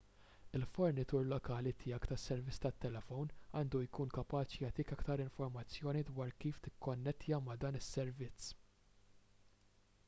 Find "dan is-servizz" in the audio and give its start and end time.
7.67-8.51